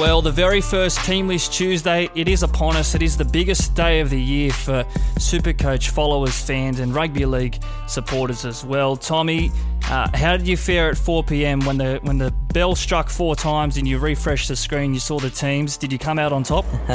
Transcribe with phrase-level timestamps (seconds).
[0.00, 2.94] Well, the very first Team List Tuesday, it is upon us.
[2.94, 4.82] It is the biggest day of the year for
[5.16, 8.96] Supercoach followers, fans, and rugby league supporters as well.
[8.96, 9.50] Tommy,
[9.90, 11.60] uh, how did you fare at 4 p.m.
[11.66, 14.94] when the when the bell struck four times and you refreshed the screen?
[14.94, 15.76] You saw the teams.
[15.76, 16.64] Did you come out on top?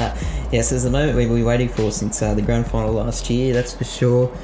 [0.51, 3.53] yes, there's a moment we've been waiting for since uh, the grand final last year.
[3.53, 4.35] That's for sure.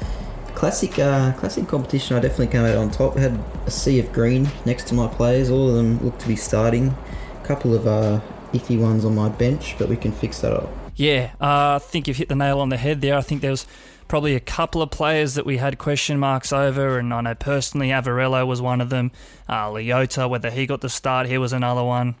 [0.54, 2.16] Classic, uh, classic competition.
[2.16, 3.16] I definitely came out on top.
[3.16, 5.50] Had a sea of green next to my players.
[5.50, 6.94] All of them looked to be starting.
[7.42, 8.20] Couple of uh,
[8.52, 10.68] iffy ones on my bench, but we can fix that up.
[10.96, 13.16] Yeah, uh, I think you've hit the nail on the head there.
[13.16, 13.66] I think there was
[14.08, 17.88] probably a couple of players that we had question marks over, and I know personally
[17.88, 19.10] Averillo was one of them.
[19.48, 22.16] Uh, Leota, whether he got the start, he was another one.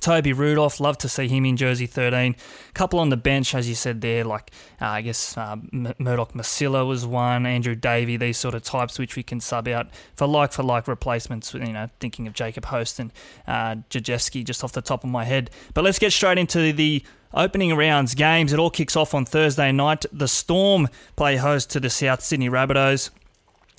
[0.00, 2.36] Toby Rudolph, love to see him in jersey 13.
[2.74, 4.50] Couple on the bench, as you said there, like
[4.80, 9.16] uh, I guess uh, Murdoch Masila was one, Andrew Davey, these sort of types which
[9.16, 11.54] we can sub out for like for like replacements.
[11.54, 13.12] You know, thinking of Jacob Host and
[13.46, 15.50] uh, Jajewski just off the top of my head.
[15.74, 18.52] But let's get straight into the opening rounds games.
[18.52, 20.04] It all kicks off on Thursday night.
[20.12, 23.10] The Storm play host to the South Sydney Rabbitohs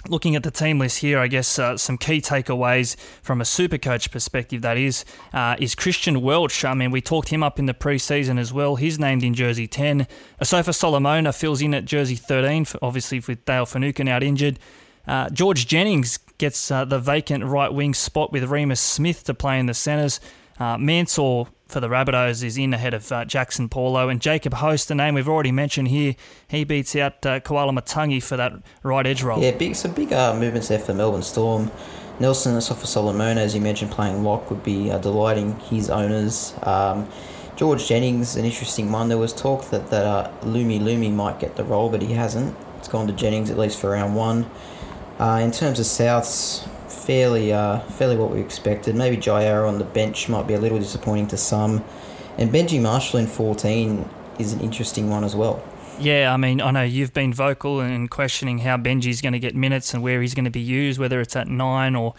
[0.08, 3.78] looking at the team list here, I guess uh, some key takeaways from a super
[3.78, 5.04] coach perspective that is
[5.34, 6.64] uh, is Christian Welch.
[6.64, 8.76] I mean, we talked him up in the preseason as well.
[8.76, 10.08] He's named in jersey 10.
[10.42, 14.60] Asofa Solomona fills in at jersey 13, obviously with Dale Finucane out injured.
[15.08, 19.60] Uh, George Jennings gets uh, the vacant right wing spot with Reimis Smith to play
[19.60, 20.20] in the centres.
[20.60, 24.88] Uh, Mansour for the Rabbitohs is in ahead of uh, Jaxson Paulo and Jacob Host,
[24.88, 26.16] the name we've already mentioned here.
[26.48, 29.42] He beats out uh, Koloamatangi for that right edge role.
[29.42, 31.72] Yeah, big some big uh, movements there for Melbourne Storm.
[32.20, 36.56] Nelson Asofa-Solomona, as you mentioned, playing lock would be uh, delighting his owners.
[36.64, 37.08] Um,
[37.56, 39.10] George Jennings, an interesting one.
[39.10, 42.56] There was talk that that uh, Lumi Lumi might get the role, but he hasn't.
[42.78, 44.50] It's gone to Jennings at least for round one.
[45.20, 46.68] Uh, in terms of Souths,
[47.08, 48.94] fairly uh, fairly what we expected.
[48.94, 51.84] Maybe Jai Arrow on the bench might be a little disappointing to some,
[52.38, 54.08] and Benji Marshall in 14
[54.38, 55.64] is an interesting one as well.
[56.00, 59.56] Yeah, I mean, I know you've been vocal in questioning how Benji's going to get
[59.56, 62.14] minutes and where he's going to be used, whether it's at nine or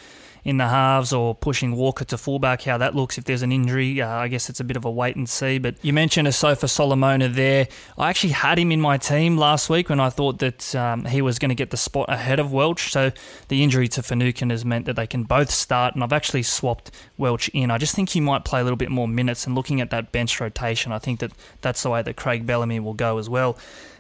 [0.45, 4.01] in the halves or pushing Walker to fullback, how that looks if there's an injury.
[4.01, 5.59] Uh, I guess it's a bit of a wait and see.
[5.59, 7.69] But you mentioned Asofa Solomona there.
[7.97, 11.23] I actually had him in my team last week when I thought that um, he
[11.23, 12.91] was going to get the spot ahead of Welch.
[12.91, 13.13] So
[13.49, 16.91] the injury to Finucane has meant that they can both start, and I've actually swapped
[17.17, 17.71] Welch in.
[17.71, 20.13] I just think he might play a little bit more minutes, and looking at that
[20.13, 23.59] bench rotation, I think that that's the way that Craig Bellamy will go as well.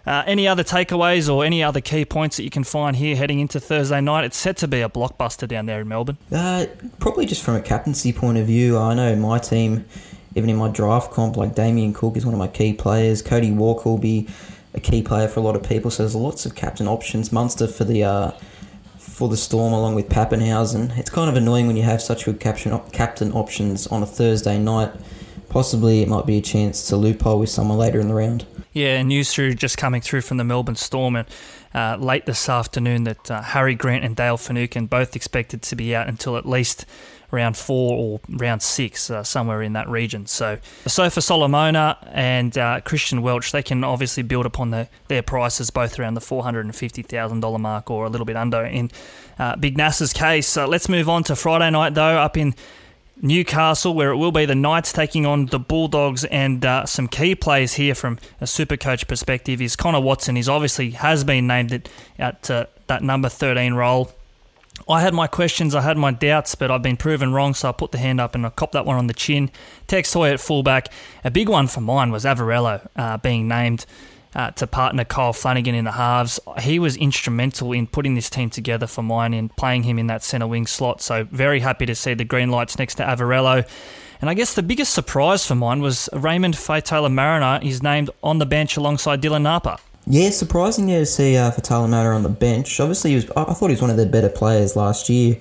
[0.08, 3.40] Uh, any other takeaways or any other key points that you can find here heading
[3.40, 4.24] into Thursday night?
[4.24, 6.16] It's set to be a blockbuster down there in Melbourne.
[6.32, 6.64] Uh,
[6.98, 8.78] probably just from a captaincy point of view.
[8.78, 9.84] I know my team,
[10.34, 13.20] even in my draft comp, like Damien Cook is one of my key players.
[13.20, 14.26] Cody Walker will be
[14.72, 15.90] a key player for a lot of people.
[15.90, 17.30] So there's lots of captain options.
[17.30, 18.30] Munster for the uh,
[18.96, 20.96] for the Storm along with Papenhuyzen.
[20.96, 24.58] It's kind of annoying when you have such good captain captain options on a Thursday
[24.58, 24.90] night
[25.48, 28.44] possibly it might be a chance to loophole with someone later in the round.
[28.78, 31.26] Yeah, news through just coming through from the Melbourne Storm and
[31.74, 35.96] uh, late this afternoon that uh, Harry Grant and Dale Finucane both expected to be
[35.96, 36.86] out until at least
[37.32, 40.26] round four or round six, uh, somewhere in that region.
[40.26, 45.70] So, Sofa Solomona and uh, Christian Welch, they can obviously build upon the, their prices
[45.70, 48.92] both around the $450,000 mark or a little bit under in
[49.40, 50.56] uh, Big Nas's case.
[50.56, 52.54] let's move on to Friday night, though, up in
[53.20, 57.34] Newcastle, where it will be the Knights taking on the Bulldogs, and uh, some key
[57.34, 60.36] players here from a super coach perspective is Connor Watson.
[60.36, 61.88] He's obviously has been named at,
[62.18, 64.12] at uh, that number 13 role.
[64.88, 67.72] I had my questions, I had my doubts, but I've been proven wrong, so I
[67.72, 69.50] put the hand up and I copped that one on the chin.
[69.86, 70.92] Tex Hoy at fullback.
[71.24, 73.84] A big one for mine was Averillo uh, being named
[74.38, 76.38] uh, to partner Kyle Flanagan in the halves.
[76.60, 80.22] He was instrumental in putting this team together for mine and playing him in that
[80.22, 81.02] centre wing slot.
[81.02, 83.68] So very happy to see the green lights next to Averillo.
[84.20, 88.38] And I guess the biggest surprise for mine was Raymond Faitala Mariner is named on
[88.38, 89.78] the bench alongside Dylan Napa.
[90.06, 92.78] Yeah, surprising to see uh, Faitala Mariner on the bench.
[92.78, 95.36] Obviously, he was, I thought he was one of their better players last year,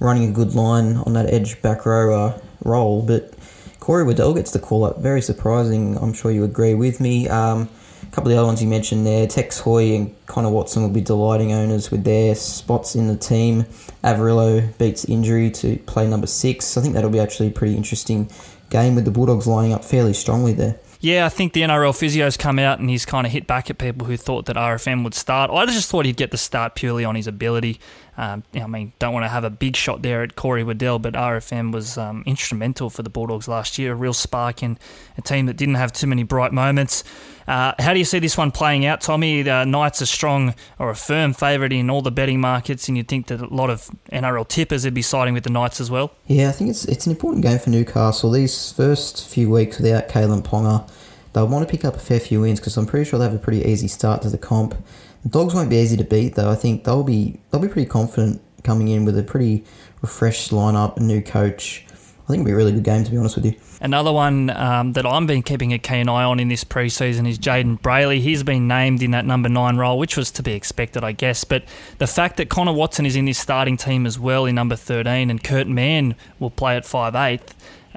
[0.00, 3.02] running a good line on that edge back row uh, role.
[3.02, 3.34] But
[3.78, 5.00] Corey Waddell gets the call up.
[5.00, 5.98] Very surprising.
[5.98, 7.28] I'm sure you agree with me.
[7.28, 7.68] Um,
[8.08, 10.90] a couple of the other ones you mentioned there, Tex Hoy and Connor Watson will
[10.90, 13.64] be delighting owners with their spots in the team.
[14.02, 16.76] Averillo beats injury to play number six.
[16.76, 18.30] I think that'll be actually a pretty interesting
[18.70, 20.78] game with the Bulldogs lining up fairly strongly there.
[21.00, 23.78] Yeah, I think the NRL physio's come out and he's kind of hit back at
[23.78, 25.50] people who thought that RFM would start.
[25.50, 27.78] I just thought he'd get the start purely on his ability.
[28.18, 31.14] Um, I mean, don't want to have a big shot there at Corey Waddell, but
[31.14, 34.76] RFM was um, instrumental for the Bulldogs last year, a real spark in
[35.16, 37.04] a team that didn't have too many bright moments.
[37.46, 39.42] Uh, how do you see this one playing out, Tommy?
[39.42, 43.06] The Knights are strong or a firm favourite in all the betting markets, and you'd
[43.06, 46.12] think that a lot of NRL tippers would be siding with the Knights as well.
[46.26, 48.32] Yeah, I think it's it's an important game for Newcastle.
[48.32, 50.90] These first few weeks without Kalyn Ponga,
[51.32, 53.34] they'll want to pick up a fair few wins because I'm pretty sure they have
[53.34, 54.74] a pretty easy start to the comp.
[55.28, 56.50] Dogs won't be easy to beat though.
[56.50, 59.64] I think they'll be they'll be pretty confident coming in with a pretty
[60.02, 61.84] refreshed lineup, a new coach.
[61.90, 63.54] I think it'll be a really good game to be honest with you.
[63.80, 67.38] Another one um, that I've been keeping a keen eye on in this preseason is
[67.38, 68.20] Jayden Brailey.
[68.20, 71.44] He's been named in that number nine role, which was to be expected, I guess.
[71.44, 71.64] But
[71.98, 75.30] the fact that Connor Watson is in this starting team as well in number 13
[75.30, 77.40] and Kurt Mann will play at 5'8,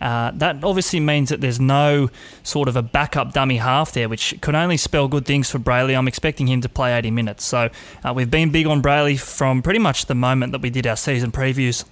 [0.02, 2.10] uh, that obviously means that there's no
[2.44, 5.96] sort of a backup dummy half there, which could only spell good things for Brailey.
[5.98, 7.46] I'm expecting him to play 80 minutes.
[7.46, 7.70] So
[8.04, 10.96] uh, we've been big on Brailey from pretty much the moment that we did our
[10.96, 11.86] season previews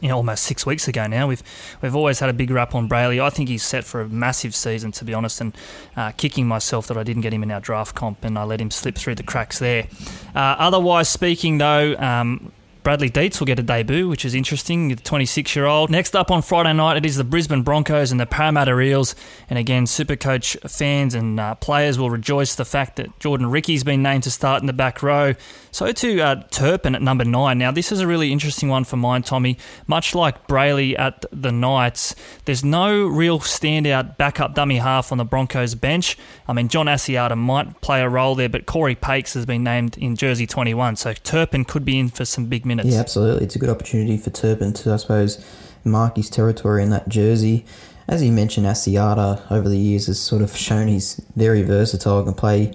[0.00, 1.26] you know, almost six weeks ago now.
[1.26, 1.42] We've
[1.82, 3.20] we've always had a big rap on Brailey.
[3.20, 5.56] I think he's set for a massive season, to be honest, and
[5.96, 8.60] uh, kicking myself that I didn't get him in our draft comp and I let
[8.60, 9.88] him slip through the cracks there.
[10.34, 14.96] Uh, otherwise speaking, though, um, Bradley Deitz will get a debut, which is interesting, the
[14.96, 15.90] 26 year old.
[15.90, 19.14] Next up on Friday night, it is the Brisbane Broncos and the Parramatta Eels.
[19.50, 24.02] And again, Supercoach fans and uh, players will rejoice the fact that Jordan Riki's been
[24.02, 25.34] named to start in the back row.
[25.72, 27.58] So to uh, Turpin at number nine.
[27.58, 29.58] Now, this is a really interesting one for mine, Tommy.
[29.86, 35.24] Much like Brailey at the Knights, there's no real standout backup dummy half on the
[35.24, 36.16] Broncos bench.
[36.48, 39.98] I mean, John Asiata might play a role there, but Corey Pakes has been named
[39.98, 40.96] in jersey 21.
[40.96, 42.88] So Turpin could be in for some big minutes.
[42.88, 43.44] Yeah, absolutely.
[43.44, 45.44] It's a good opportunity for Turpin to, I suppose,
[45.84, 47.64] mark his territory in that jersey.
[48.08, 52.26] As you mentioned, Asiata over the years has sort of shown he's very versatile, and
[52.26, 52.74] can play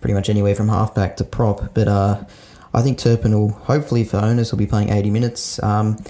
[0.00, 1.72] pretty much anywhere from halfback to prop.
[1.74, 2.24] But uh,
[2.74, 5.62] I think Turpin will, hopefully for owners, will be playing 80 minutes.
[5.62, 6.02] Um,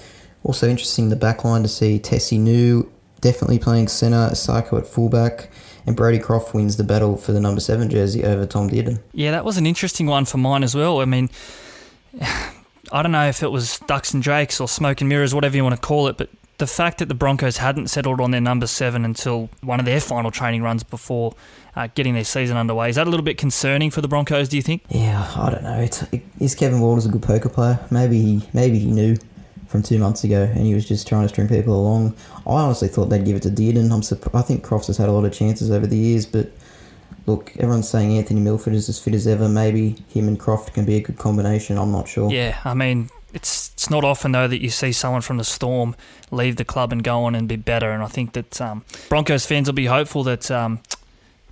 [0.43, 2.91] also interesting the back line to see Tesi Niu
[3.23, 5.49] definitely playing centre, Psycho at fullback,
[5.85, 8.99] and Brodie Croft wins the battle for the number seven jersey over Tom Dearden.
[9.13, 10.99] Yeah, that was an interesting one for mine as well.
[10.99, 11.29] I mean,
[12.93, 15.63] I don't know if it was ducks and drakes or smoke and mirrors, whatever you
[15.63, 18.67] want to call it, but the fact that the Broncos hadn't settled on their number
[18.67, 21.33] seven until one of their final training runs before
[21.75, 24.47] uh, getting their season underway is that a little bit concerning for the Broncos?
[24.47, 24.83] Do you think?
[24.89, 25.79] Yeah, I don't know.
[25.79, 26.05] It's,
[26.39, 27.79] is Kevin Walters a good poker player?
[27.89, 29.17] Maybe he, maybe he knew
[29.67, 32.15] from two months ago, and he was just trying to string people along.
[32.45, 33.91] I honestly thought they'd give it to Dearden.
[33.91, 36.51] I'm I think Crofts has had a lot of chances over the years, but
[37.25, 39.47] look, everyone's saying Anthony Milford is as fit as ever.
[39.47, 41.77] Maybe him and Croft can be a good combination.
[41.77, 42.31] I'm not sure.
[42.31, 45.95] Yeah, I mean, it's it's not often though that you see someone from the Storm
[46.31, 47.91] leave the club and go on and be better.
[47.91, 50.79] And I think that um, Broncos fans will be hopeful that um,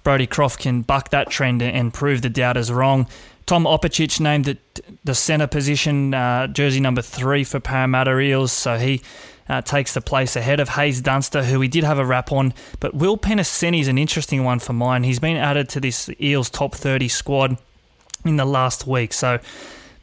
[0.03, 3.07] Brodie Croft can buck that trend and prove the doubters wrong.
[3.45, 8.51] Tom Opacic named it the centre position, uh, jersey number three for Parramatta Eels.
[8.51, 9.01] So he
[9.51, 12.53] uh, takes the place ahead of Haze Dunster, who we did have a rap on.
[12.79, 15.03] But Will Penisini is an interesting one for mine.
[15.03, 17.57] He's been added to this Eels top 30 squad
[18.23, 19.11] in the last week.
[19.11, 19.39] So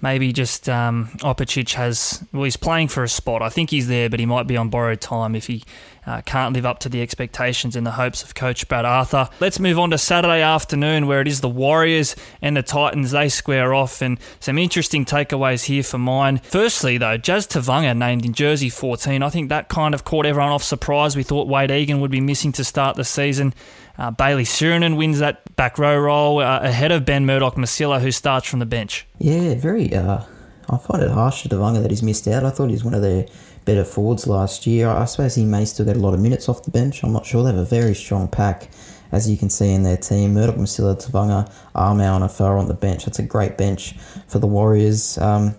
[0.01, 3.43] maybe just um, Opacic has, well, he's playing for a spot.
[3.43, 5.65] I think he's there, but he might be on borrowed time if he
[6.07, 9.29] uh, can't live up to the expectations and the hopes of coach Brad Arthur.
[9.41, 13.11] Let's move on to Saturday afternoon, where it is the Warriors and the Titans.
[13.11, 16.39] They square off, and some interesting takeaways here for mine.
[16.39, 19.23] Firstly, though, Jazz Tevaga named in jersey 14.
[19.23, 21.17] I think that kind of caught everyone off surprise.
[21.17, 23.53] We thought Wade Egan would be missing to start the season.
[23.99, 28.13] Uh, Bayley Sironen wins that back row role uh, ahead of Ben Murdoch Masila, who
[28.13, 29.07] starts from the bench.
[29.19, 29.93] Yeah, very.
[29.93, 30.23] Uh,
[30.71, 32.45] I find it harsh to Tevaga that he's missed out.
[32.45, 33.27] I thought he was one of their
[33.65, 34.89] better forwards last year.
[34.89, 37.03] I suppose he may still get a lot of minutes off the bench.
[37.03, 37.43] I'm not sure.
[37.43, 38.69] They have a very strong pack,
[39.11, 40.35] as you can see in their team.
[40.35, 43.05] Murdoch, Masila, Tevaga, Armau, and Afar on the bench.
[43.07, 43.95] That's a great bench
[44.29, 45.19] for the Warriors.
[45.19, 45.57] Um,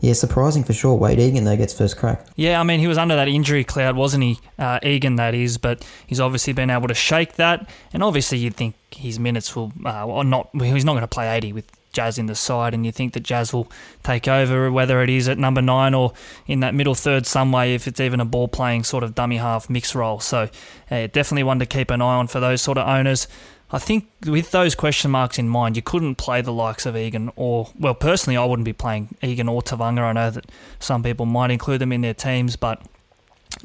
[0.00, 0.94] yeah, surprising for sure.
[0.94, 2.26] Wade Egan though gets first crack.
[2.36, 4.38] Yeah, I mean he was under that injury cloud, wasn't he?
[4.58, 8.56] Uh, Egan, that is, but he's obviously been able to shake that, and obviously you'd
[8.56, 10.50] think his minutes will uh, not.
[10.52, 13.20] He's not going to play eighty with Jazz in the side, and you think that
[13.20, 13.72] Jazz will
[14.02, 16.12] take over, whether it is at number nine or
[16.46, 19.38] in that middle third some way, if it's even a ball playing sort of dummy
[19.38, 20.20] half mix role.
[20.20, 20.50] So,
[20.90, 23.26] uh, definitely one to keep an eye on for those sort of owners.
[23.72, 27.32] I think with those question marks in mind, you couldn't play the likes of Egan
[27.34, 30.02] or, well, personally, I wouldn't be playing Egan or Tevaga.
[30.02, 30.46] I know that
[30.78, 32.80] some people might include them in their teams, but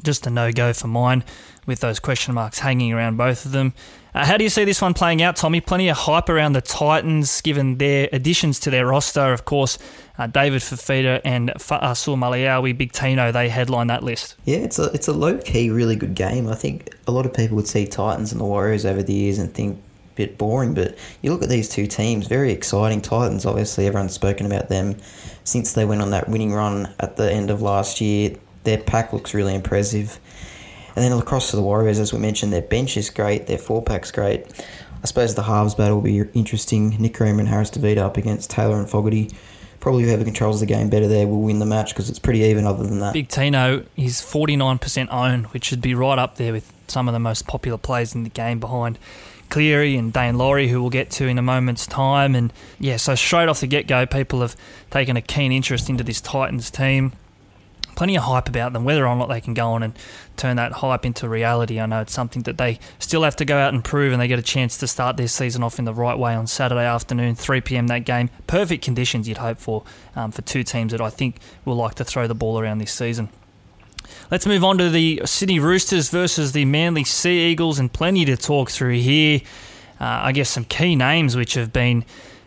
[0.02, 1.22] just a no go for mine
[1.66, 3.74] with those question marks hanging around both of them.
[4.14, 5.60] Uh, how do you see this one playing out, Tommy?
[5.60, 9.32] Plenty of hype around the Titans, given their additions to their roster.
[9.32, 9.78] Of course,
[10.18, 14.36] uh, David Fifita and Fa'asuamaleaui, Big Tino, they headline that list.
[14.44, 16.46] Yeah, it's a it's a low key, really good game.
[16.46, 19.38] I think a lot of people would see Titans and the Warriors over the years
[19.38, 19.80] and think
[20.26, 23.00] bit boring, but you look at these two teams, very exciting.
[23.00, 24.96] Titans, obviously, everyone's spoken about them
[25.44, 28.36] since they went on that winning run at the end of last year.
[28.64, 30.20] Their pack looks really impressive.
[30.94, 33.82] And then across to the Warriors, as we mentioned, their bench is great, their four
[33.82, 34.46] pack's great.
[35.02, 36.92] I suppose the halves battle will be interesting.
[36.92, 39.30] Nikorima and Harris-Tavita up against Taylor and Fogarty.
[39.82, 42.66] Probably whoever controls the game better there will win the match because it's pretty even
[42.66, 43.12] other than that.
[43.12, 47.18] Big Tino is 49% owned, which should be right up there with some of the
[47.18, 48.96] most popular players in the game behind
[49.50, 52.36] Cleary and Daine Laurie, who we'll get to in a moment's time.
[52.36, 54.54] And yeah, so straight off the get go, people have
[54.92, 57.12] taken a keen interest into this Titans team
[57.94, 58.84] plenty of hype about them.
[58.84, 59.96] Whether or not they can go on and
[60.36, 63.58] turn that hype into reality, I know it's something that they still have to go
[63.58, 65.94] out and prove, and they get a chance to start their season off in the
[65.94, 67.86] right way on Saturday afternoon, 3 p.m.
[67.88, 68.30] that game.
[68.46, 69.84] Perfect conditions you'd hope for
[70.16, 72.92] um, for two teams that I think will like to throw the ball around this
[72.92, 73.28] season.
[74.30, 78.36] Let's move on to the Sydney Roosters versus the Manly Sea Eagles, and plenty to
[78.36, 79.40] talk through here.
[80.00, 82.04] Uh, I guess some key names which have been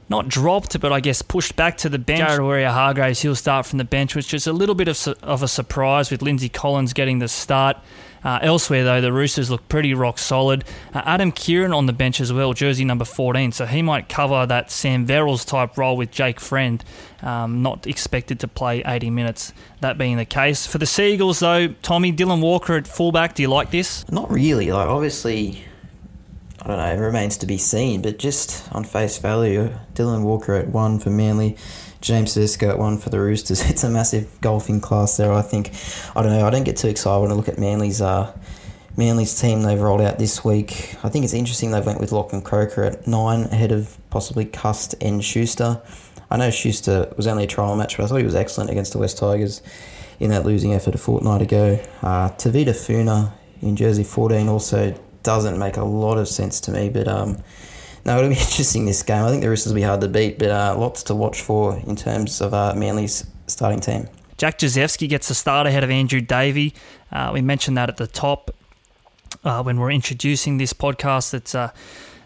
[0.09, 2.19] not dropped, but I guess pushed back to the bench.
[2.19, 5.41] Jared Waerea-Hargreaves, he'll start from the bench, which is a little bit of, su- of
[5.41, 7.77] a surprise with Lindsay Collins getting the start.
[8.23, 10.63] Uh, elsewhere, though, the Roosters look pretty rock solid.
[10.93, 14.47] Uh, Adam Keighran on the bench as well, jersey number 14, so he might cover
[14.47, 16.83] that Sam Verrills type role with Jake Friend.
[17.21, 20.65] Um, not expected to play 80 minutes, that being the case.
[20.65, 24.09] For the Seagulls, though, Tommy, Dylan Walker at fullback, do you like this?
[24.11, 24.71] Not really.
[24.71, 25.63] Like, obviously,
[26.65, 30.55] I don't know, it remains to be seen, but just on face value, Dylan Walker
[30.55, 31.57] at one for Manly,
[32.01, 33.61] James Tedesco at one for the Roosters.
[33.69, 35.69] It's a massive golfing class there, I think.
[36.15, 38.35] I don't know, I don't get too excited when I look at Manly's uh,
[38.97, 40.95] Manly's team they've rolled out this week.
[41.03, 44.95] I think it's interesting they've went with Lachlan Croker at nine ahead of possibly Cust
[44.99, 45.83] and Schuster.
[46.31, 48.91] I know Schuster was only a trial match, but I thought he was excellent against
[48.91, 49.61] the West Tigers
[50.19, 51.79] in that losing effort a fortnight ago.
[52.01, 54.95] Uh, Tavita Funa in jersey 14 also
[55.25, 56.89] doesn't make a lot of sense to me.
[56.89, 57.37] But um,
[58.05, 59.23] no, it'll be interesting this game.
[59.23, 61.77] I think the Roosters will be hard to beat, but uh, lots to watch for
[61.85, 64.07] in terms of uh, Manly's starting team.
[64.37, 66.73] Jack Gosiewski gets a start ahead of Andrew Davey.
[67.11, 68.51] Uh, we mentioned that at the top
[69.43, 71.33] uh, when we're introducing this podcast.
[71.33, 71.71] It's uh,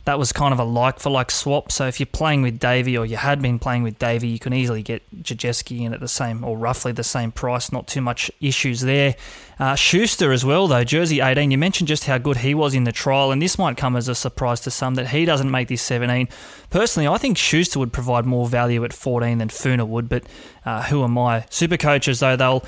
[0.06, 1.72] that was kind of a like for like swap.
[1.72, 4.53] So if you're playing with Davy or you had been playing with Davy, you can
[4.53, 7.72] easily get Jajeski in at the same or roughly the same price.
[7.72, 9.15] Not too much issues there.
[9.60, 11.51] Uh, Schuster as well, though, jersey 18.
[11.51, 14.08] You mentioned just how good he was in the trial, and this might come as
[14.08, 16.29] a surprise to some that he doesn't make this 17.
[16.70, 20.24] Personally, I think Schuster would provide more value at 14 than Funa would, but
[20.65, 21.46] uh, who am I?
[21.50, 22.63] Super coaches, though, they'll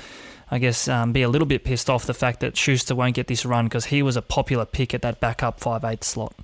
[0.52, 3.26] I guess, um, be a little bit pissed off the fact that Schuster won't get
[3.26, 6.34] this run because he was a popular pick at that backup five eight slot.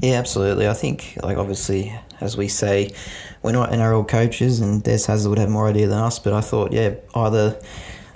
[0.00, 0.68] Yeah, absolutely.
[0.68, 2.92] I think, like, obviously, as we say,
[3.42, 6.42] we're not NRL coaches, and Des Hasler would have more idea than us, but I
[6.42, 7.60] thought, yeah, either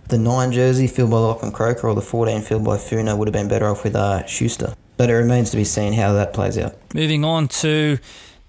[0.06, 3.32] the 9 jersey filled by Lachlan Croker or the 14 filled by Funa would have
[3.32, 4.74] been better off with uh, Schuster.
[4.98, 6.76] But it remains to be seen how that plays out.
[6.94, 7.98] Moving on to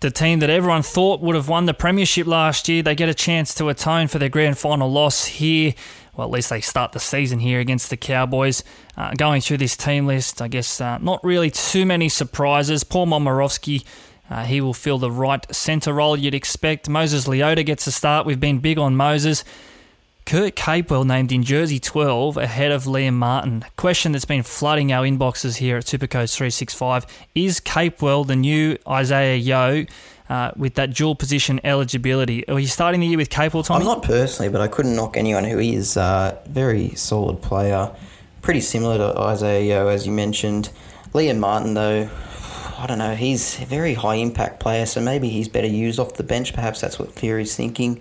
[0.02, 2.84] the team that everyone thought would have won the premiership last year.
[2.84, 5.74] They get a chance to atone for their grand final loss here
[6.16, 8.64] well, at least they start the season here against the Cowboys.
[8.98, 12.84] Uh, going through this team list, I guess uh, not really too many surprises.
[12.84, 13.86] Paul Momirovski,
[14.30, 16.90] uh, he will fill the right centre role you'd expect.
[16.90, 18.26] Moses Leota gets a start.
[18.26, 19.44] We've been big on Moses.
[20.26, 23.66] Kurt Capewell named in jersey 12 ahead of Liam Martin.
[23.76, 29.36] Question that's been flooding our inboxes here at Supercoach 365 is Capewell the new Isaiah
[29.36, 29.86] Yeo
[30.32, 32.48] uh, with that dual position eligibility?
[32.48, 33.82] Are you starting the year with Capewell, Tommy?
[33.82, 37.94] I'm not personally, but I couldn't knock anyone who is a very solid player.
[38.42, 40.70] Pretty similar to Isaiah Yeo, as you mentioned.
[41.14, 42.10] Liam Martin, though,
[42.78, 46.14] I don't know, he's a very high impact player, so maybe he's better used off
[46.14, 46.54] the bench.
[46.54, 48.00] Perhaps that's what Cleary's thinking.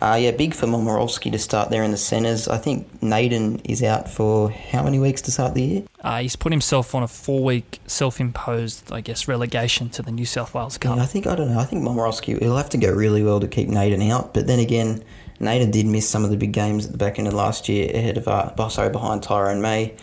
[0.00, 2.48] Uh, yeah, big for Momirovski to start there in the centres.
[2.48, 5.82] I think Naden is out for how many weeks to start the year?
[6.02, 10.12] Uh, he's put himself on a four week self imposed, I guess, relegation to the
[10.12, 10.96] New South Wales Cup.
[10.96, 13.40] Yeah, I think, I don't know, I think Momirovski, he'll have to go really well
[13.40, 14.34] to keep Naden out.
[14.34, 15.02] But then again,
[15.40, 17.90] Naden did miss some of the big games at the back end of last year
[17.92, 19.94] ahead of, uh, sorry, behind Tyrone May.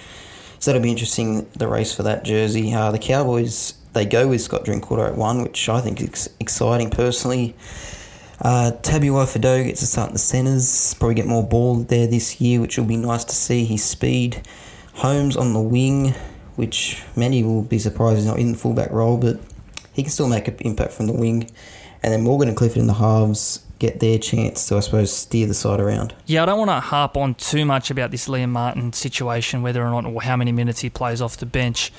[0.60, 2.74] So that'll be interesting, the race for that jersey.
[2.74, 6.90] Uh, the Cowboys, they go with Scott Drinkwater at one, which I think is exciting
[6.90, 7.56] personally.
[8.42, 10.94] Uh, Tabuai-Fidow gets to start in the centres.
[10.96, 13.66] Probably get more ball there this year, which will be nice to see.
[13.66, 14.42] His speed.
[14.96, 16.14] Holmes on the wing,
[16.56, 19.40] which many will be surprised he's not in the fullback role, but
[19.94, 21.50] he can still make an impact from the wing.
[22.02, 25.48] And then Morgan and Clifford in the halves get their chance to, I suppose, steer
[25.48, 26.14] the side around.
[26.26, 29.84] Yeah, I don't want to harp on too much about this Liam Martin situation, whether
[29.84, 31.92] or not or how many minutes he plays off the bench.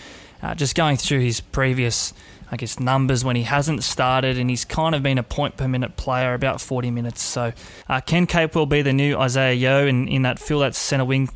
[0.43, 2.13] Uh, just going through his previous
[2.55, 5.67] I guess, numbers when he hasn't started, and he's kind of been a point per
[5.67, 7.21] minute player, about 40 minutes.
[7.21, 7.53] So,
[7.89, 11.31] uh, can Capewell be the new Isaiah Yeo in, in that fill that centre wing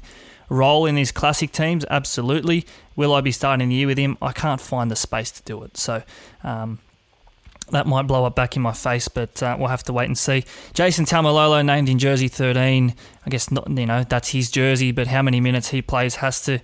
[0.48, 1.84] role in these classic teams?
[1.90, 2.64] Absolutely.
[2.94, 4.16] Will I be starting the year with him?
[4.22, 5.76] I can't find the space to do it.
[5.76, 6.04] So,
[6.44, 6.78] um,
[7.72, 10.16] that might blow up back in my face, but uh, we'll have to wait and
[10.16, 10.44] see.
[10.72, 12.94] Jason Taumalolo named in jersey 13.
[13.26, 16.44] I guess not, you know that's his jersey, but how many minutes he plays has
[16.44, 16.60] to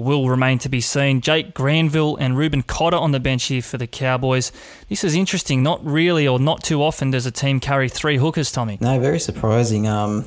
[0.00, 1.20] will remain to be seen.
[1.20, 4.52] Jake Granville and Reuben Cotter on the bench here for the Cowboys.
[4.88, 5.62] This is interesting.
[5.62, 8.78] Not really, or not too often, does a team carry three hookers, Tommy.
[8.80, 9.86] No, very surprising.
[9.86, 10.26] Um,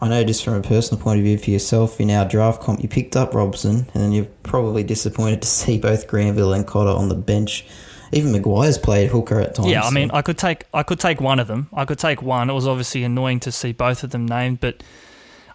[0.00, 2.82] I know just from a personal point of view for yourself, in our draft comp,
[2.82, 6.90] you picked up Robson, and then you're probably disappointed to see both Granville and Cotter
[6.90, 7.66] on the bench.
[8.12, 9.68] Even McGuire's played hooker at times.
[9.68, 11.68] Yeah, I mean, I could take I could take one of them.
[11.72, 12.50] I could take one.
[12.50, 14.82] It was obviously annoying to see both of them named, but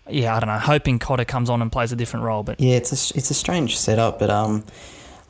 [0.09, 0.59] yeah, I don't know.
[0.59, 3.33] Hoping Cotter comes on and plays a different role, but yeah, it's a it's a
[3.33, 4.19] strange setup.
[4.19, 4.63] But um,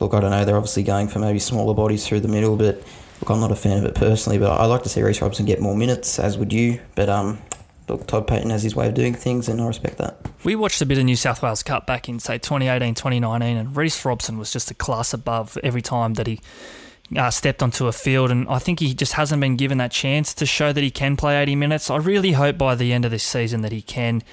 [0.00, 0.44] look, I don't know.
[0.44, 2.82] They're obviously going for maybe smaller bodies through the middle, but
[3.20, 4.38] look, I'm not a fan of it personally.
[4.38, 6.80] But I like to see Reece Robson get more minutes, as would you.
[6.94, 7.38] But um,
[7.88, 10.18] look, Todd Payten has his way of doing things, and I respect that.
[10.44, 13.76] We watched a bit of New South Wales Cup back in say 2018, 2019, and
[13.76, 16.40] Reece Robson was just a class above every time that he.
[17.16, 20.34] Uh, stepped onto a field, and I think he just hasn't been given that chance
[20.34, 21.88] to show that he can play 80 minutes.
[21.88, 24.24] I really hope by the end of this season that he can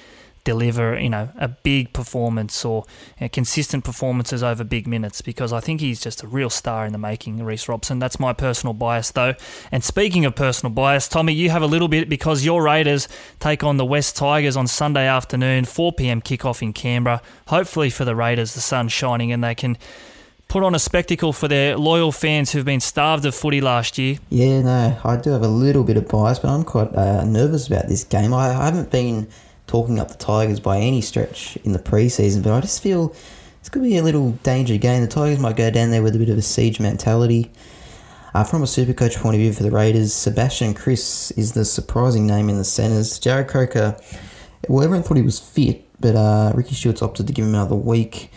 [0.44, 2.84] deliver, you know, a big performance or
[3.18, 6.86] you know, consistent performances over big minutes because I think he's just a real star
[6.86, 7.98] in the making, Reece Robson.
[7.98, 9.34] That's my personal bias, though.
[9.72, 13.08] And speaking of personal bias, Tommy, you have a little bit because your Raiders
[13.40, 16.20] take on the West Tigers on Sunday afternoon, 4 p.m.
[16.20, 17.22] kickoff in Canberra.
[17.48, 19.78] Hopefully for the Raiders, the sun's shining and they can
[20.48, 24.18] put on a spectacle for their loyal fans who've been starved of footy last year.
[24.28, 27.66] Yeah, no, I do have a little bit of bias, but I'm quite uh, nervous
[27.66, 28.34] about this game.
[28.34, 29.26] I, I haven't been
[29.66, 33.14] talking up the Tigers by any stretch in the preseason, but I just feel
[33.60, 35.02] it's going to be a little danger game.
[35.02, 37.50] The Tigers might go down there with a bit of a siege mentality.
[38.34, 41.64] Uh, from a super coach point of view for the Raiders, Sebastian Kris is the
[41.64, 43.18] surprising name in the centres.
[43.20, 43.96] Jarrod Croker,
[44.68, 47.76] well, everyone thought he was fit, but uh, Ricky Stuart's opted to give him another
[47.76, 48.30] week.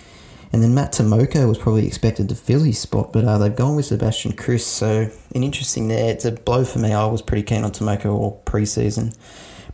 [0.53, 3.75] And then Matt Timoko was probably expected to fill his spot, but uh, they've gone
[3.75, 4.65] with Sebastian Kris.
[4.65, 6.13] So, an interesting there.
[6.13, 6.93] It's a blow for me.
[6.93, 9.13] I was pretty keen on Timoko all preseason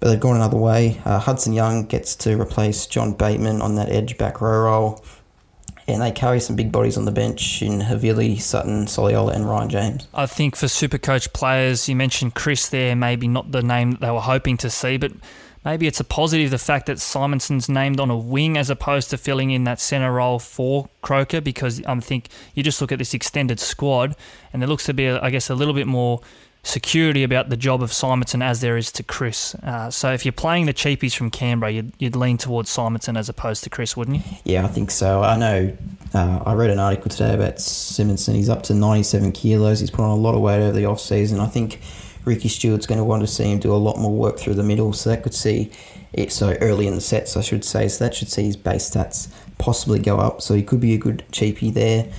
[0.03, 0.99] but they've gone another way.
[1.05, 5.05] Uh, Hudson Young gets to replace John Bateman on that edge back row role.
[5.87, 9.69] And they carry some big bodies on the bench in Havili, Sutton, Soliola, and Ryan
[9.69, 10.07] James.
[10.13, 14.01] I think for super coach players, you mentioned Kris there, maybe not the name that
[14.01, 15.13] they were hoping to see, but
[15.63, 19.17] maybe it's a positive the fact that Simonsson's named on a wing as opposed to
[19.17, 23.13] filling in that centre role for Croker because I think you just look at this
[23.13, 24.17] extended squad
[24.51, 26.19] and there looks to be, I guess, a little bit more
[26.63, 29.53] security about the job of Simonsson as there is to Kris.
[29.55, 33.27] Uh, so if you're playing the cheapies from Canberra, you'd, you'd, lean towards Simonsson as
[33.27, 34.37] opposed to Kris, wouldn't you?
[34.45, 35.21] Yeah, I think so.
[35.21, 35.77] I know.
[36.13, 38.35] Uh, I read an article today about Simonsson.
[38.35, 39.81] He's up to 97 kilos.
[39.81, 41.39] He's put on a lot of weight over the off season.
[41.39, 41.81] I think
[42.23, 44.63] Ricky Stuart's going to want to see him do a lot more work through the
[44.63, 44.93] middle.
[44.93, 45.69] So that could see
[46.13, 47.89] it so early in the sets, I should say.
[47.89, 50.41] So that should see his base stats possibly go up.
[50.41, 52.09] So he could be a good cheapie there.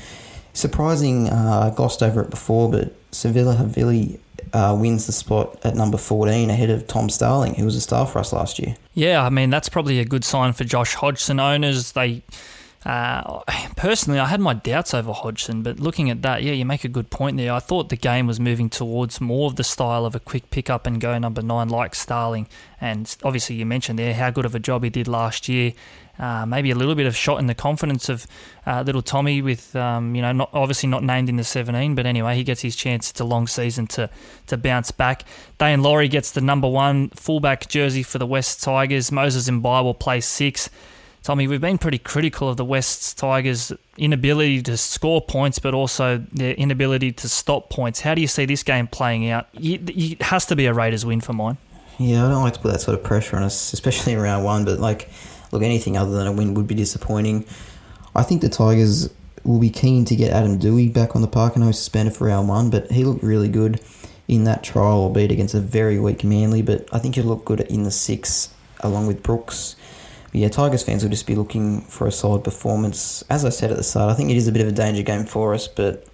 [0.52, 4.18] Surprising, uh, glossed over it before, but Siliva Havili
[4.54, 8.06] uh, wins the spot at number 14 ahead of Tom Starling, who was a star
[8.06, 8.76] for us last year.
[8.94, 11.92] Yeah, I mean, that's probably a good sign for Josh Hodgson owners.
[11.92, 12.22] They
[12.84, 13.40] Uh,
[13.76, 16.88] personally, I had my doubts over Hodgson, but looking at that, yeah, you make a
[16.88, 17.52] good point there.
[17.52, 20.68] I thought the game was moving towards more of the style of a quick pick
[20.68, 22.46] up and go number nine, like Starling.
[22.80, 25.72] And obviously, you mentioned there how good of a job he did last year.
[26.18, 28.26] Uh, maybe a little bit of shot in the confidence of
[28.66, 32.06] uh, little Tommy, with um, you know, not obviously not named in the 17, but
[32.06, 34.08] anyway, he gets his chance to long season to
[34.46, 35.24] to bounce back.
[35.58, 39.10] Daine Laurie gets the number one fullback jersey for the West Tigers.
[39.10, 40.70] Moses Mbye will play six.
[41.24, 46.18] Tommy, we've been pretty critical of the West Tigers' inability to score points, but also
[46.32, 48.00] their inability to stop points.
[48.00, 49.48] How do you see this game playing out?
[49.54, 51.56] It has to be a Raiders win for mine.
[51.98, 54.44] Yeah, I don't like to put that sort of pressure on us, especially in round
[54.44, 54.66] one.
[54.66, 55.08] But like,
[55.54, 57.46] look, anything other than a win would be disappointing.
[58.14, 59.08] I think the Tigers
[59.44, 61.54] will be keen to get Adam Doueihi back on the park.
[61.54, 63.80] And I know he's suspended for round one, but he looked really good
[64.26, 66.62] in that trial, albeit against a very weak Manly.
[66.62, 69.76] But I think he'll look good in the six along with Brooks.
[70.32, 73.22] But yeah, Tigers fans will just be looking for a solid performance.
[73.30, 75.02] As I said at the start, I think it is a bit of a danger
[75.02, 76.06] game for us, but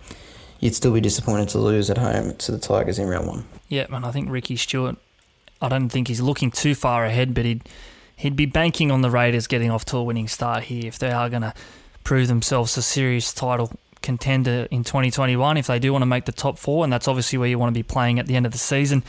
[0.59, 3.45] you'd still be disappointed to lose at home to the Tigers in round one.
[3.69, 4.97] Yeah, and I think Ricky Stuart,
[5.63, 7.63] I don't think he's looking too far ahead, but he'd
[8.21, 11.11] he'd be banking on the Raiders getting off to a winning start here if they
[11.11, 11.55] are going to
[12.05, 16.33] prove themselves a serious title contender in 2021 if they do want to make the
[16.33, 18.53] top four, and that's obviously where you want to be playing at the end of
[18.53, 19.03] the season.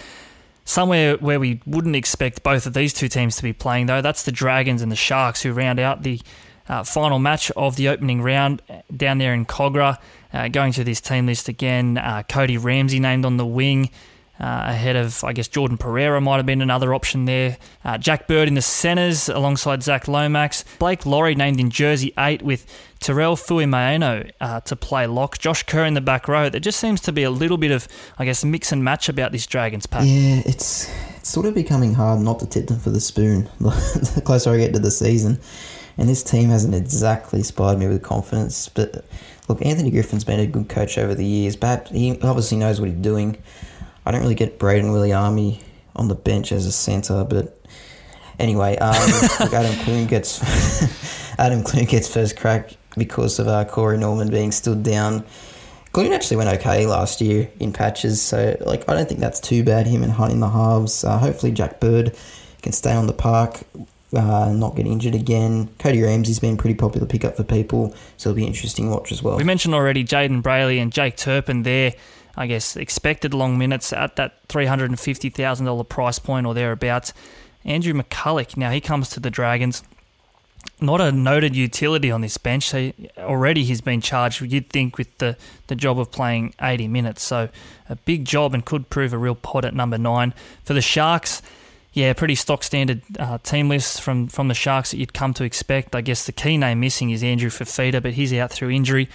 [0.63, 4.23] Somewhere where we wouldn't expect both of these two teams to be playing, though, that's
[4.23, 6.21] the Dragons and the Sharks, who round out the
[6.69, 8.61] uh, final match of the opening round
[8.95, 9.97] down there in Kogarah.
[10.33, 13.89] Uh, going through this team list again, uh, Cody Ramsey named on the wing.
[14.41, 17.57] Uh, ahead of, I guess, Jordan Pereira might have been another option there.
[17.85, 20.65] Uh, Jack Bird in the centres alongside Zac Lomax.
[20.79, 22.65] Blake Lawrie named in jersey 8 with
[22.99, 25.37] Tyrell Fuimaono uh, to play lock.
[25.37, 26.49] Josh Kerr in the back row.
[26.49, 29.31] There just seems to be a little bit of, I guess, mix and match about
[29.31, 30.05] this Dragons pack.
[30.05, 34.23] Yeah, it's, it's sort of becoming hard not to tip them for the spoon the
[34.25, 35.39] closer I get to the season.
[35.99, 38.69] And this team hasn't exactly inspired me with confidence.
[38.69, 39.05] But
[39.47, 41.55] look, Anthony Griffin's been a good coach over the years.
[41.55, 43.37] But he obviously knows what he's doing.
[44.05, 45.61] I don't really get Brayden Wiliame
[45.95, 47.61] on the bench as a centre, but
[48.39, 48.95] anyway, um,
[49.53, 50.41] Adam Clune gets
[51.39, 55.23] Adam Clune gets first crack because of uh, Corey Norman being stood down.
[55.91, 59.63] Clune actually went okay last year in patches, so like I don't think that's too
[59.63, 59.87] bad.
[59.87, 61.03] Him and Hunt in the halves.
[61.03, 62.15] Uh, hopefully Jack Bird
[62.61, 63.61] can stay on the park.
[64.13, 65.69] Uh, not get injured again.
[65.79, 69.37] Cody Ramsey's been pretty popular pickup for people, so it'll be interesting watch as well.
[69.37, 71.93] We mentioned already Jayden Brailey and Jake Turpin there.
[72.35, 77.13] I guess, expected long minutes at that $350,000 price point or thereabouts.
[77.63, 79.83] Andrew McCullough, now he comes to the Dragons.
[80.79, 82.71] Not a noted utility on this bench.
[82.71, 87.23] He, already he's been charged, you'd think, with the, the job of playing 80 minutes.
[87.23, 87.49] So
[87.89, 90.33] a big job and could prove a real pot at number nine.
[90.63, 91.41] For the Sharks,
[91.93, 95.43] yeah, pretty stock standard uh, team list from, from the Sharks that you'd come to
[95.43, 95.95] expect.
[95.95, 99.09] I guess the key name missing is Andrew Fifita, but he's out through injury.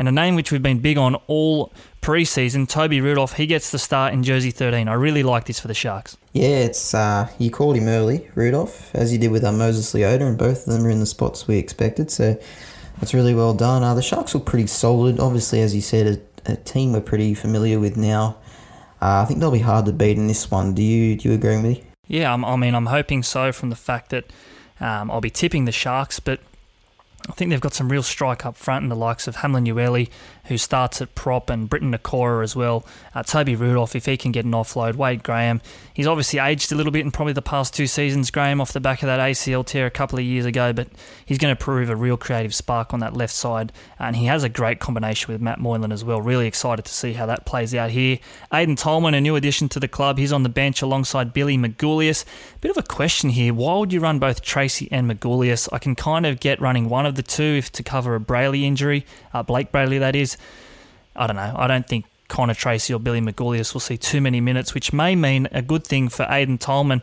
[0.00, 3.78] And a name which we've been big on all preseason, Toby Rudolph, he gets the
[3.78, 4.88] start in jersey 13.
[4.88, 6.16] I really like this for the Sharks.
[6.32, 10.22] Yeah, it's uh, you called him early, Rudolph, as you did with uh, Moses Leota,
[10.22, 12.10] and both of them are in the spots we expected.
[12.10, 12.40] So
[12.98, 13.82] that's really well done.
[13.82, 15.20] Uh, the Sharks look pretty solid.
[15.20, 18.38] Obviously, as you said, a, a team we're pretty familiar with now.
[19.02, 20.72] Uh, I think they'll be hard to beat in this one.
[20.72, 21.84] Do you do you agree with me?
[22.06, 24.32] Yeah, I'm, i mean, I'm hoping so from the fact that
[24.80, 26.40] um, I'll be tipping the Sharks, but
[27.28, 30.08] I think they've got some real strike up front in the likes of Hamlin Uele,
[30.50, 32.84] who starts at prop, and Briton Nikora as well.
[33.14, 34.96] Uh, Toby Rudolph, if he can get an offload.
[34.96, 35.62] Wade Graham,
[35.94, 38.80] he's obviously aged a little bit in probably the past two seasons, Graham, off the
[38.80, 40.88] back of that ACL tear a couple of years ago, but
[41.24, 43.72] he's going to prove a real creative spark on that left side.
[43.98, 46.20] And he has a great combination with Matt Moylan as well.
[46.20, 48.18] Really excited to see how that plays out here.
[48.52, 52.24] Aiden Tolman, a new addition to the club, he's on the bench alongside Billy Magoulias.
[52.60, 53.54] Bit of a question here.
[53.54, 55.68] Why would you run both Tracey and Magoulias?
[55.72, 58.62] I can kind of get running one of the two if to cover a Brailey
[58.62, 60.36] injury, uh, Blayke Brailey, that is.
[61.16, 61.54] I don't know.
[61.56, 65.16] I don't think Connor Tracey or Billy Magoulias will see too many minutes, which may
[65.16, 67.02] mean a good thing for Aiden Tolman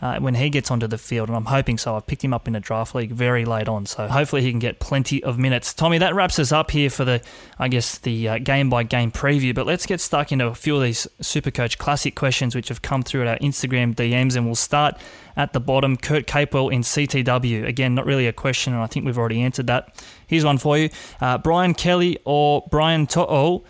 [0.00, 1.96] uh, when he gets onto the field, and I'm hoping so.
[1.96, 4.58] I've picked him up in a draft league very late on, so hopefully he can
[4.58, 5.74] get plenty of minutes.
[5.74, 7.22] Tommy, that wraps us up here for the,
[7.58, 9.54] I guess, the game by game preview.
[9.54, 13.02] But let's get stuck into a few of these Supercoach Classic questions which have come
[13.02, 14.96] through at our Instagram DMs, and we'll start
[15.36, 15.96] at the bottom.
[15.96, 17.66] Kurt Capewell in CTW.
[17.66, 19.94] Again, not really a question, and I think we've already answered that.
[20.26, 23.64] Here's one for you: uh, Brian Kelly or Brian To'o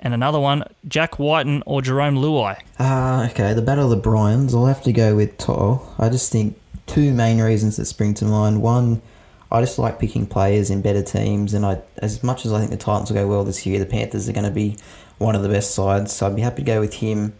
[0.00, 2.60] and another one, Jack Wighton or Jarome Luai.
[2.78, 3.54] Ah, uh, okay.
[3.54, 4.54] The Battle of the Bryans.
[4.54, 5.86] I'll have to go with To'o.
[5.98, 8.62] I just think two main reasons that spring to mind.
[8.62, 9.02] One,
[9.50, 12.70] I just like picking players in better teams, and I, as much as I think
[12.70, 14.76] the Titans will go well this year, the Panthers are going to be
[15.18, 16.14] one of the best sides.
[16.14, 17.34] So I'd be happy to go with him,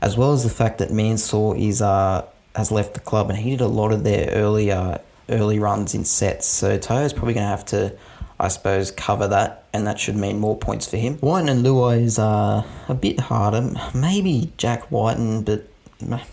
[0.00, 3.50] as well as the fact that Mansour is uh has left the club, and he
[3.50, 6.46] did a lot of their earlier early runs in sets.
[6.46, 7.96] So To'o's probably going to have to
[8.42, 11.18] I suppose, cover that, and that should mean more points for him.
[11.20, 12.64] Wighton and Luai is a
[13.00, 13.74] bit harder.
[13.94, 15.66] Maybe Jack Wighton, but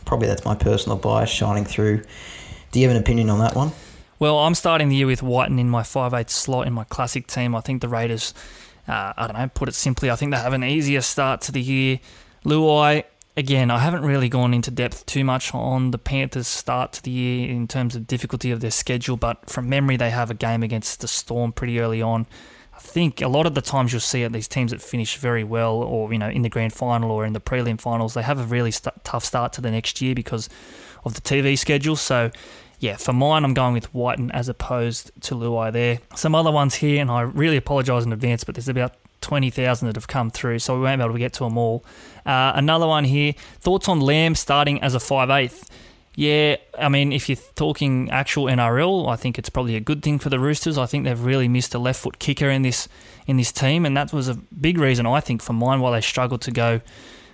[0.06, 2.04] probably that's my personal bias shining through.
[2.71, 3.71] Do you have an opinion on that one?
[4.19, 7.56] Well, I'm starting the year with Wighton in my 5'8 slot in my classic team.
[7.56, 8.34] I think the Raiders,
[8.88, 11.54] uh, I don't know, put it simply, I think they have an easier start to
[11.54, 11.99] the year.
[12.43, 13.06] Luai,
[13.38, 17.12] again, I haven't really gone into depth too much on the Panthers' start to the
[17.12, 20.63] year in terms of difficulty of their schedule, but from memory, they have a game
[20.63, 22.28] against the Storm pretty early on.
[22.79, 25.43] I think a lot of the times you'll see at these teams that finish very
[25.43, 28.39] well, or you know, in the grand final or in the prelim finals, they have
[28.39, 30.47] a really st- tough start to the next year because
[31.03, 31.97] of the TV schedule.
[31.97, 32.31] So,
[32.79, 35.99] yeah, for mine, I'm going with Wighton as opposed to Luai there.
[36.15, 39.97] Some other ones here, and I really apologise in advance, but there's about 20,000 that
[39.97, 41.83] have come through, so we won't be able to get to them all.
[42.25, 45.67] Uh, another one here thoughts on Lamb starting as a 5'8.
[46.19, 50.19] Yeah, I mean, if you're talking actual NRL, I think it's probably a good thing
[50.19, 50.77] for the Roosters.
[50.77, 52.89] I think they've really missed a left foot kicker in this
[53.25, 56.01] in this team, and that was a big reason I think for mine why they
[56.01, 56.82] struggled to go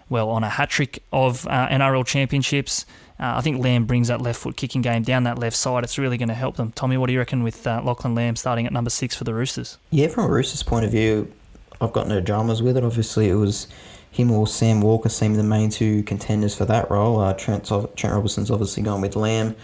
[0.08, 2.86] well on a hat trick of uh, NRL championships.
[3.20, 5.84] Uh, I think Lamb brings that left foot kicking game down that left side.
[5.84, 6.72] It's really going to help them.
[6.74, 9.34] Tommy, what do you reckon with uh, Lachlan Lamb starting at number six for the
[9.34, 9.80] Roosters?
[9.90, 11.34] Yeah, from a Roosters point of view,
[11.82, 12.84] I've got no dramas with it.
[12.84, 13.68] Obviously, it was
[14.16, 17.20] him or Sam Walker seem the main two contenders for that role.
[17.20, 19.56] Uh, Trent, Trent Robinson's obviously gone with Lamb.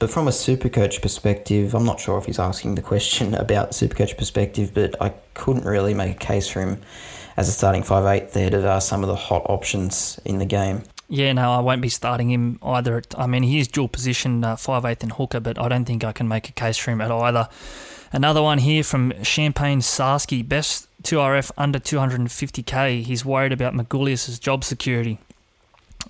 [0.00, 4.16] But from a supercoach perspective, I'm not sure if he's asking the question about supercoach
[4.16, 6.80] perspective, but I couldn't really make a case for him
[7.36, 10.46] as a starting five eight there to uh, some of the hot options in the
[10.46, 10.82] game.
[11.08, 13.02] Yeah, no, I won't be starting him either.
[13.16, 16.02] I mean, he is dual position, uh, five eighth and hooker, but I don't think
[16.02, 17.48] I can make a case for him at either.
[18.12, 23.02] Another one here from Champagne Sarsky, best 2RF under 250k.
[23.02, 25.18] He's worried about Magoulias' job security.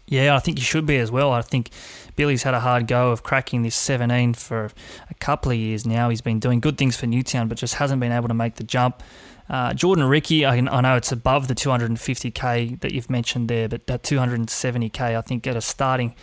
[0.07, 1.33] Yeah, I think he should be as well.
[1.33, 1.70] I think
[2.16, 4.70] Billy's had a hard go of cracking this 17 for
[5.11, 6.11] a couple of years now.
[6.11, 8.64] He's been doing good things for Newtown, but just hasn't been able to make the
[8.64, 9.02] jump.
[9.48, 13.87] Uh, Jordan Riki, I, I, know it's above the 250k that you've mentioned there, but
[13.87, 16.14] that 270k, I think, at a starting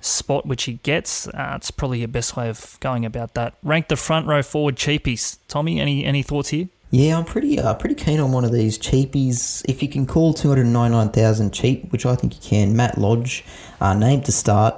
[0.00, 3.54] spot which he gets, uh, it's probably your best way of going about that.
[3.62, 5.38] Rank the front row forward cheapies.
[5.46, 6.68] Tommy, any any thoughts here?
[6.94, 9.64] Yeah, I'm pretty uh, pretty keen on one of these cheapies.
[9.68, 13.44] If you can call 299,000 cheap, which I think you can, Matt Lodge,
[13.80, 14.76] uh, named to start.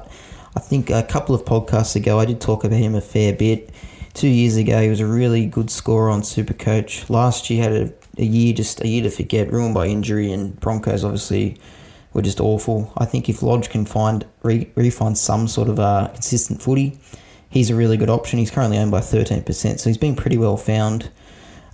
[0.56, 3.68] I think a couple of podcasts ago I did talk about him a fair bit.
[4.14, 7.10] Two years ago, he was a really good scorer on Supercoach.
[7.10, 10.32] Last year, he had a, a year just a year to forget, ruined by injury,
[10.32, 11.58] and Broncos obviously
[12.14, 12.94] were just awful.
[12.96, 16.98] I think if Lodge can find re, refine some sort of a consistent footy,
[17.50, 18.38] he's a really good option.
[18.38, 21.10] He's currently owned by 13%, so he's been pretty well found.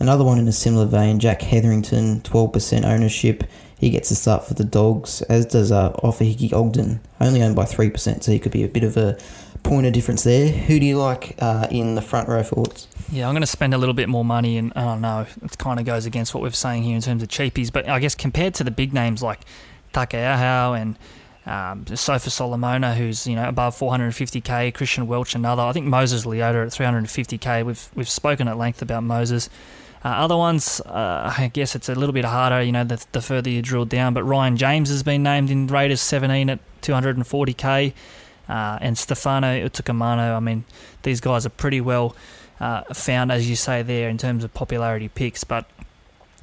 [0.02, 3.44] Another one in a similar vein, Jack Hetherington, 12% ownership.
[3.78, 7.62] He gets a start for the Dogs, as does uh, Ofahiki Ogden, only owned by
[7.62, 9.16] 3%, so he could be a bit of a
[9.62, 10.48] point of difference there.
[10.48, 12.88] Who do you like uh, in the front row forwards?
[13.12, 15.58] Yeah, I'm going to spend a little bit more money, and I don't know, it
[15.58, 18.16] kind of goes against what we're saying here in terms of cheapies, but I guess
[18.16, 19.42] compared to the big names like
[19.94, 20.98] Taukei'aho and
[21.46, 25.62] um, Sofa Solomona, who's you know above 450k, Christian Welch another.
[25.62, 27.64] I think Moses Leota at 350k.
[27.64, 29.48] We've we've spoken at length about Moses.
[30.04, 33.22] Uh, other ones, uh, I guess it's a little bit harder, you know, the, the
[33.22, 34.14] further you drill down.
[34.14, 37.92] But Ryan James has been named in Raiders 17 at 240k.
[38.48, 40.64] Uh, and Stefano Utoikamanu, I mean,
[41.04, 42.16] these guys are pretty well
[42.60, 45.44] uh, found, as you say there, in terms of popularity picks.
[45.44, 45.66] But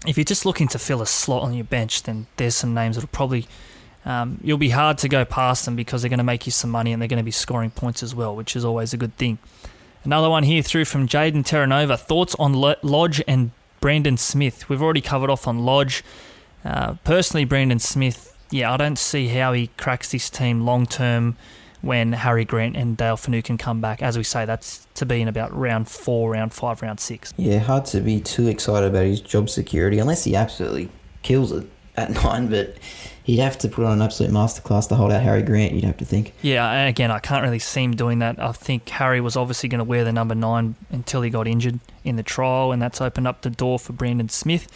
[0.07, 2.95] if you're just looking to fill a slot on your bench, then there's some names
[2.95, 3.47] that'll probably
[4.05, 6.69] um, you'll be hard to go past them because they're going to make you some
[6.69, 9.15] money and they're going to be scoring points as well, which is always a good
[9.17, 9.37] thing.
[10.03, 11.99] Another one here through from Jaden Terranova.
[11.99, 14.69] Thoughts on Lodge and Brandon Smith?
[14.69, 16.03] We've already covered off on Lodge.
[16.63, 21.35] Uh, personally, Brandon Smith, yeah, I don't see how he cracks this team long term
[21.81, 24.01] when Harry Grant and Dale Finucane come back.
[24.01, 27.33] As we say, that's to be in about round four, round five, round six.
[27.37, 30.89] Yeah, hard to be too excited about his job security unless he absolutely
[31.23, 32.75] kills it at nine, but
[33.23, 35.97] he'd have to put on an absolute masterclass to hold out Harry Grant, you'd have
[35.97, 36.33] to think.
[36.41, 38.39] Yeah, and again, I can't really see him doing that.
[38.39, 41.79] I think Harry was obviously going to wear the number nine until he got injured
[42.03, 44.67] in the trial, and that's opened up the door for Brandon Smith.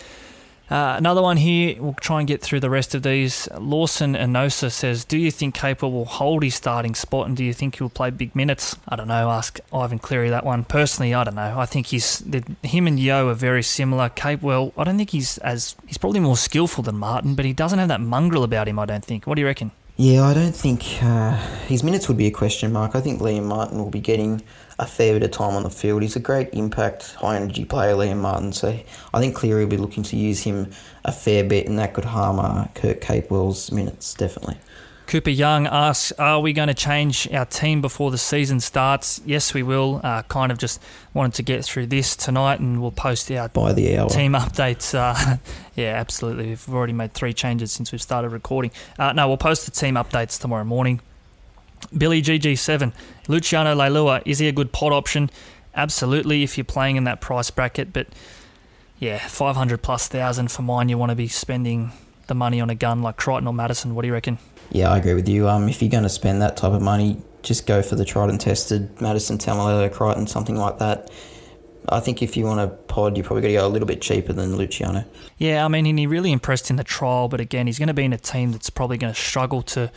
[0.70, 3.48] Uh, another one here, we'll try and get through the rest of these.
[3.60, 7.54] Lawson Anosa says, Do you think Capewell will hold his starting spot and do you
[7.54, 8.76] think he'll play big minutes?
[8.88, 10.64] I don't know, ask Ivan Cleary that one.
[10.64, 11.60] Personally, I don't know.
[11.60, 14.10] I think he's the, him and Yeo are very similar.
[14.10, 17.54] Cape, well, I don't think he's as he's probably more skillful than Martin, but he
[17.54, 19.28] doesn't have that mongrel about him, I don't think.
[19.28, 19.72] What do you reckon?
[19.96, 21.36] Yeah, I don't think uh,
[21.68, 22.96] his minutes would be a question mark.
[22.96, 24.42] I think Liam Martin will be getting
[24.80, 26.02] a fair bit of time on the field.
[26.02, 28.54] He's a great impact, high energy player, Liam Martin.
[28.54, 28.80] So
[29.14, 30.72] I think Cleary will be looking to use him
[31.06, 34.58] a fair bit, and that could harm uh, Kurt Capewell's minutes, definitely.
[35.06, 39.54] Cooper Young asks, "Are we going to change our team before the season starts?" Yes,
[39.54, 40.02] we will.
[40.04, 40.82] Uh, kind of just
[41.14, 44.96] wanted to get through this tonight, and we'll post our by the hour team updates.
[44.96, 45.38] Uh,
[45.76, 46.48] yeah, absolutely.
[46.48, 48.72] We've already made three changes since we've started recording.
[48.98, 51.02] Uh, no, we'll post the team updates tomorrow morning.
[51.98, 52.94] Billy GG7,
[53.28, 55.30] Luciano Leilua, is he a good pot option?
[55.76, 58.08] Absolutely, if you're playing in that price bracket, but
[59.00, 61.92] yeah, 500 plus thousand for mine, you want to be spending
[62.28, 63.96] the money on a gun like Crichton or Matterson.
[63.96, 64.38] What do you reckon?
[64.72, 65.50] Yeah, I agree with you.
[65.50, 68.30] Um, if you're going to spend that type of money, just go for the tried
[68.30, 71.12] and tested Matterson, Taumalolo, Crichton, something like that.
[71.90, 74.02] I think if you want a pod, you're probably got to go a little bit
[74.02, 75.04] cheaper than Luciano.
[75.38, 78.06] Yeah, I mean, he really impressed in the trial, but again, he's going to be
[78.06, 79.92] in a team that's probably going to struggle to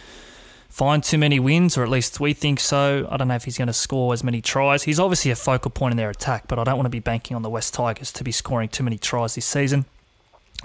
[0.76, 3.08] find too many wins, or at least we think so.
[3.10, 4.82] I don't know if he's going to score as many tries.
[4.82, 7.34] He's obviously a focal point in their attack, but I don't want to be banking
[7.34, 9.86] on the West Tigers to be scoring too many tries this season.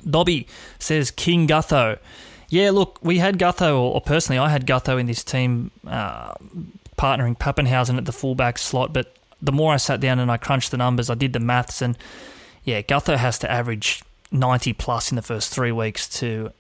[0.06, 0.48] Dobby
[0.80, 1.98] says King Gutho.
[2.50, 6.34] Yeah, look, we had Gutho, or personally, I had Gutho in this team, uh,
[6.98, 8.92] partnering Papenhuyzen at the fullback slot.
[8.92, 11.82] But the more I sat down and I crunched the numbers, I did the maths,
[11.82, 11.98] and
[12.66, 16.52] yeah, Gutho has to average 90 plus in the first three weeks to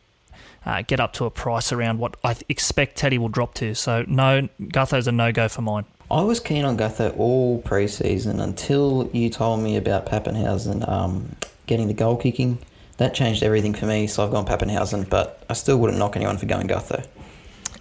[0.66, 3.74] uh, get up to a price around what I expect Teddy will drop to.
[3.76, 5.86] So, no, Gutho's a no go for mine.
[6.10, 11.36] I was keen on Gutho all preseason until you told me about Papenhuyzen um,
[11.68, 12.60] getting the goal kicking.
[12.98, 16.38] That changed everything for me, so I've gone Papenhuyzen, but I still wouldn't knock anyone
[16.38, 17.06] for going Gutho.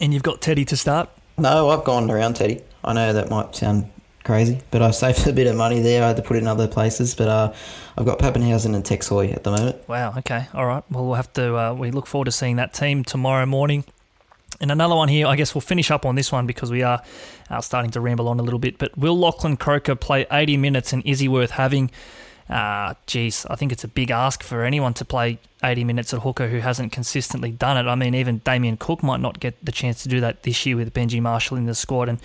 [0.01, 1.11] And you've got Teddy to start?
[1.37, 2.63] No, I've gone around Teddy.
[2.85, 3.91] I know that might sound
[4.25, 6.03] crazy, but I saved a bit of money there.
[6.05, 7.53] I had to put it in other places, but uh,
[7.97, 9.89] I've got Papenhuyzen and Tex Hoy at the moment.
[9.89, 10.15] Wow.
[10.19, 10.47] Okay.
[10.55, 10.85] All right.
[10.91, 11.57] Well, we'll have to.
[11.57, 13.85] Uh, we look forward to seeing that team tomorrow morning.
[14.61, 17.03] And another one here, I guess we'll finish up on this one because we are
[17.49, 18.77] uh, starting to ramble on a little bit.
[18.77, 21.91] But will Lachlan Croker play 80 minutes and is he worth having?
[22.51, 26.23] Uh, geez, I think it's a big ask for anyone to play 80 minutes at
[26.23, 27.89] hooker who hasn't consistently done it.
[27.89, 30.77] I mean, even Damien Cook might not get the chance to do that this year
[30.77, 32.09] with Benji Marshall in the squad.
[32.09, 32.19] And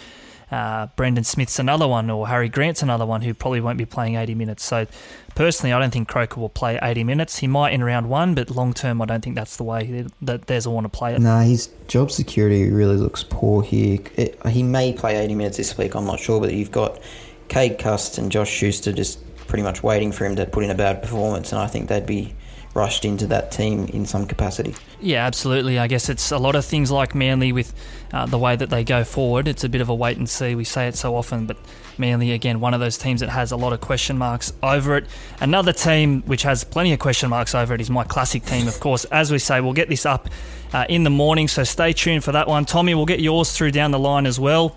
[0.56, 4.16] uh, Brandon Smith's another one, or Harry Grant's another one who probably won't be playing
[4.16, 4.64] 80 minutes.
[4.64, 4.88] So,
[5.36, 7.40] personally, I don't think Croker will play 80 minutes.
[7.40, 10.48] He might in round one, but long term, I don't think that's the way that
[10.48, 11.20] there's a want to play it.
[11.20, 14.00] Nah, his job security really looks poor here.
[14.16, 17.02] It, he may play 80 minutes this week, I'm not sure, but you've got
[17.50, 20.76] Cade Cust and Josh Schuster just pretty much waiting for him to put in a
[20.76, 22.34] bad performance, and I think they'd be
[22.76, 24.76] rushed into that team in some capacity.
[25.00, 25.80] Yeah, absolutely.
[25.80, 27.74] I guess it's a lot of things like Manly with
[28.14, 29.48] uh, the way that they go forward.
[29.48, 30.56] It's a bit of a wait and see.
[30.56, 31.58] We say it so often, but
[31.98, 35.08] Manly, again, one of those teams that has a lot of question marks over it.
[35.40, 38.78] Another team which has plenty of question marks over it is my classic team, of
[38.82, 39.06] course.
[39.06, 40.30] As we say, we'll get this up
[40.74, 42.66] uh, in the morning, so stay tuned for that one.
[42.66, 44.76] Tommy, we'll get yours through down the line as well.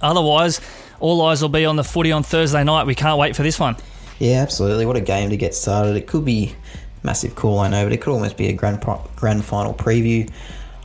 [0.00, 0.60] Otherwise,
[0.98, 2.88] all eyes will be on the footy on Thursday night.
[2.88, 3.76] We can't wait for this one.
[4.18, 4.86] Yeah, absolutely.
[4.86, 5.96] What a game to get started.
[5.96, 6.56] It could be
[7.02, 8.84] massive call, I know, but it could almost be a grand
[9.16, 10.30] grand final preview.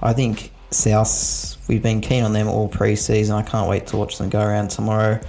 [0.02, 3.36] I think South, we've been keen on them all pre-season.
[3.36, 5.20] I can't wait to watch them go around tomorrow.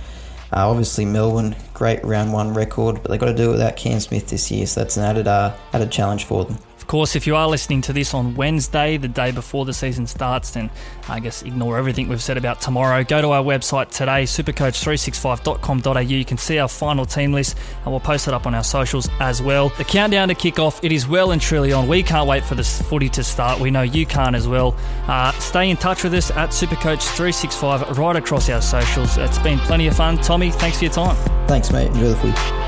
[0.53, 4.01] Uh, obviously, Melbourne, great round one record, but they've got to do it without Cam
[4.01, 7.37] Smith this year, so that's an added uh, added challenge for them course, if you
[7.37, 10.71] are listening to this on Wednesday, the day before the season starts, then
[11.09, 13.05] I guess ignore everything we've said about tomorrow.
[13.05, 16.01] Go to our website today, supercoach365.com.au.
[16.01, 19.09] You can see our final team list, and we'll post it up on our socials
[19.21, 19.69] as well.
[19.71, 21.87] The countdown to kick off, it is well and truly on.
[21.87, 23.61] We can't wait for this footy to start.
[23.61, 24.75] We know you can't as well.
[25.07, 29.17] Uh, stay in touch with us at Supercoach365 right across our socials.
[29.19, 30.17] It's been plenty of fun.
[30.19, 31.17] Tommy, thanks for your time.
[31.47, 31.89] Thanks, mate.
[31.89, 32.68] Enjoy the footy.